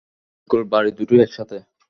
[0.39, 1.57] School, বাড়ি দুটোই একসাথে।